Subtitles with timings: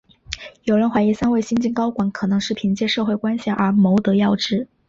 [0.63, 4.67] 有人怀疑三位新晋高管可能是凭借社会关系而谋得要职。